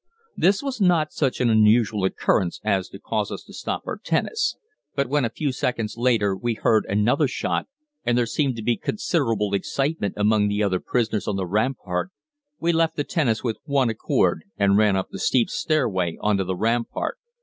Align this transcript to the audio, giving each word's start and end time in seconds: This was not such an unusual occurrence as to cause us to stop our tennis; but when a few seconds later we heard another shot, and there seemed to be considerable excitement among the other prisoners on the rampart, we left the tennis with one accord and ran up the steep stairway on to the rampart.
This 0.35 0.63
was 0.63 0.81
not 0.81 1.13
such 1.13 1.39
an 1.39 1.51
unusual 1.51 2.03
occurrence 2.05 2.59
as 2.63 2.89
to 2.89 2.97
cause 2.97 3.31
us 3.31 3.43
to 3.43 3.53
stop 3.53 3.83
our 3.85 3.99
tennis; 4.03 4.55
but 4.95 5.07
when 5.07 5.25
a 5.25 5.29
few 5.29 5.51
seconds 5.51 5.95
later 5.95 6.35
we 6.35 6.55
heard 6.55 6.87
another 6.87 7.27
shot, 7.27 7.67
and 8.03 8.17
there 8.17 8.25
seemed 8.25 8.55
to 8.55 8.63
be 8.63 8.77
considerable 8.77 9.53
excitement 9.53 10.15
among 10.17 10.47
the 10.47 10.63
other 10.63 10.79
prisoners 10.79 11.27
on 11.27 11.35
the 11.35 11.45
rampart, 11.45 12.09
we 12.59 12.71
left 12.73 12.95
the 12.95 13.03
tennis 13.03 13.43
with 13.43 13.57
one 13.65 13.91
accord 13.91 14.43
and 14.57 14.75
ran 14.75 14.95
up 14.95 15.09
the 15.11 15.19
steep 15.19 15.51
stairway 15.51 16.17
on 16.19 16.37
to 16.37 16.43
the 16.45 16.55
rampart. 16.55 17.19